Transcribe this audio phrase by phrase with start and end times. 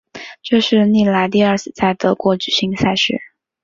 [0.41, 3.21] 这是历来第二次在德国举行赛事。